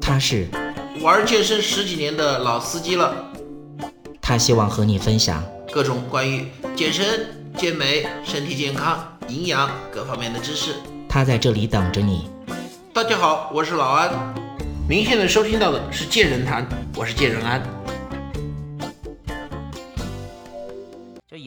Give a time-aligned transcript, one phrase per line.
[0.00, 0.48] 他是
[1.02, 3.14] 玩健身十几年的老司机了，
[4.20, 5.42] 他希望和你分享
[5.72, 7.26] 各种关于健身、
[7.56, 10.74] 健美、身体健康、营养各方面的知识。
[11.08, 12.28] 他在这里等着你。
[12.92, 14.10] 大家好，我是老安，
[14.88, 16.66] 您现在收听到的是健人谈，
[16.96, 17.79] 我是健人安。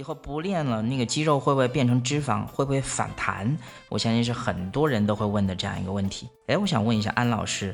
[0.04, 2.46] 以后不练了，那个肌肉会不会变成脂肪？
[2.46, 3.58] 会不会反弹？
[3.88, 6.28] 我相信是很多人都会问的这样一个问题。
[6.48, 7.74] 哎，我想问一下安老师，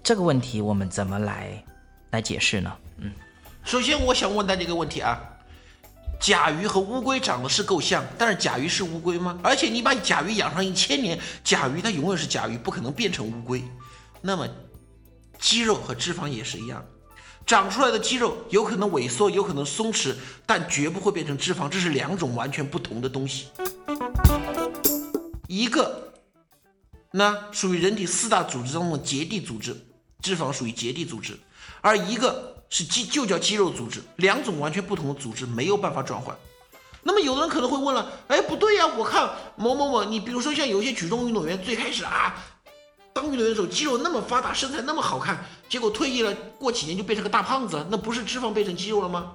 [0.00, 1.60] 这个问题我们怎么来
[2.12, 2.72] 来解释呢？
[2.98, 3.10] 嗯，
[3.64, 5.20] 首先我想问大家一个问题啊，
[6.20, 9.40] 甲鱼和乌龟长得是够像，但是甲鱼是乌龟吗？
[9.42, 13.60] 而且你把甲鱼养上一千年，甲鱼它永远是甲鱼，不可能变成乌龟。
[14.20, 14.46] 那么
[15.40, 16.84] 肌肉和脂肪也是一样。
[17.50, 20.14] 长出来的肌肉有可能萎缩，有可能松弛，
[20.46, 23.48] 但绝不会变成脂肪，这是两种完全不同的东西。
[25.48, 26.12] 一个，
[27.10, 29.76] 那属于人体四大组织当中的结缔组织，
[30.22, 31.36] 脂肪属于结缔组织，
[31.80, 36.32] 而一个是肌，就叫肌肉组织，两种完全不同的组织没有办法转换。
[37.02, 42.36] 那么有的人可能会问了，哎，不对呀，我看某某某，你比如说像有些举重运动员，最开始啊。
[43.20, 49.32] 当运动员的时候，肌肉那么发达，身材那么好看，结果退役了，过几年就变成个大胖子，那不是脂肪变成肌肉了吗？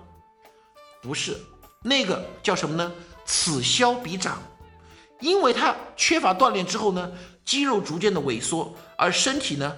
[1.03, 1.39] 不是，
[1.83, 2.91] 那个叫什么呢？
[3.25, 4.41] 此消彼长，
[5.19, 7.11] 因为他缺乏锻炼之后呢，
[7.45, 9.71] 肌肉逐渐的萎缩，而身体呢，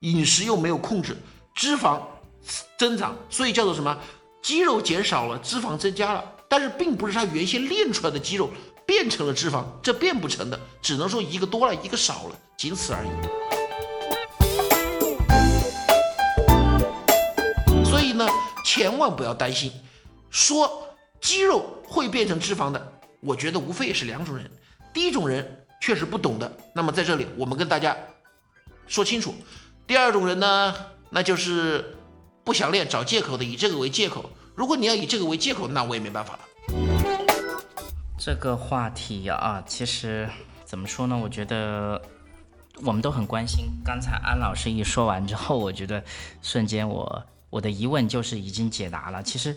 [0.00, 1.16] 饮食又没有控制，
[1.54, 2.02] 脂肪
[2.76, 3.98] 增长，所以叫做什么？
[4.42, 8.50] 肌肉减少了，脂肪增加了，但是并不是他原先练出来的肌肉。
[8.86, 13.08] 变成了脂肪，这变不成的，只能说一个多了，一个少了，仅此而已。
[17.84, 18.24] 所以呢，
[18.64, 19.72] 千万不要担心，
[20.30, 20.86] 说
[21.20, 24.48] 肌肉会变成脂肪的，我觉得无非也是两种人。
[24.94, 27.96] 第一种人确实不懂的，那么在这里我们跟大家
[28.86, 29.34] 说清楚。
[29.84, 30.72] 第二种人呢，
[31.10, 31.96] 那就是
[32.44, 34.30] 不想练找借口的，以这个为借口。
[34.56, 36.40] 如果你要以这个为借口，那我也没办法了。
[38.18, 40.26] 这个话题啊，其实
[40.64, 41.16] 怎么说呢？
[41.16, 42.00] 我觉得
[42.82, 43.66] 我们都很关心。
[43.84, 46.02] 刚才安老师一说完之后，我觉得
[46.40, 49.22] 瞬间我我的疑问就是已经解答了。
[49.22, 49.54] 其实，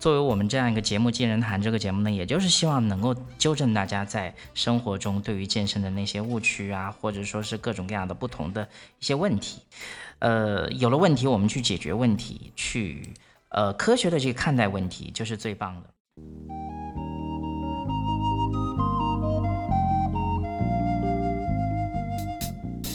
[0.00, 8.68] 作为我们这样一个节目《健人谈》这个节目呢，也就是希望能够纠正大家在生活中对于健身的那些误区啊，或者说是各种各样的不同的
[8.98, 9.62] 一些问题。
[10.18, 13.14] 呃，有了问题，我们去解决问题，去
[13.50, 15.90] 呃科学的去看待问题，就是最棒的。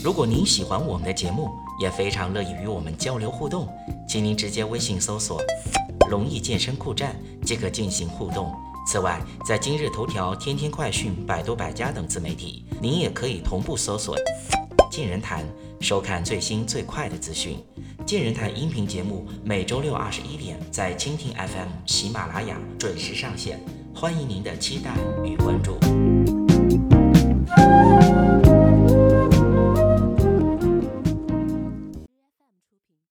[0.01, 1.49] 如果您喜欢我们的节目，
[1.81, 3.67] 也非常乐意与我们交流互动，
[4.07, 5.41] 请您直接微信搜索
[6.09, 8.53] “龙易健身酷站”即可进行互动。
[8.87, 14.15] 此外，在今日头条、天天快讯、百度百家等自媒体，您也可以同步搜索
[14.91, 15.43] “健人谈”，
[15.81, 17.57] 收看最新最快的资讯。
[18.05, 23.59] 健人谈音频节目每周六二十一点在蜻蜓 FM、喜马拉雅准时上线，
[23.95, 24.93] 欢迎您的期待
[25.23, 25.79] 与关注。